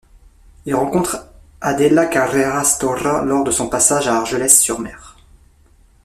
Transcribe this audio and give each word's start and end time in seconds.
Il 0.65 0.73
rencontre 0.73 1.27
Adela 1.61 2.07
Carreras 2.07 2.77
Taurà 2.79 3.23
lors 3.23 3.43
de 3.43 3.51
son 3.51 3.69
passage 3.69 4.07
à 4.07 4.17
Argelès-sur-Mer. 4.17 5.15